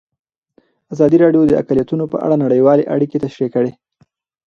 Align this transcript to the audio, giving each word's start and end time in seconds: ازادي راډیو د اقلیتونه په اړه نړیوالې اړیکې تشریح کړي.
ازادي 0.93 1.17
راډیو 1.23 1.43
د 1.47 1.53
اقلیتونه 1.61 2.03
په 2.11 2.17
اړه 2.25 2.35
نړیوالې 2.43 2.89
اړیکې 2.93 3.21
تشریح 3.25 3.49
کړي. 3.55 3.71